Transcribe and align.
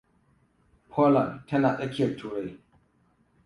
Poland 0.91 1.33
tana 1.47 1.69
tsakiyar 1.77 2.11
Turai. 2.19 2.49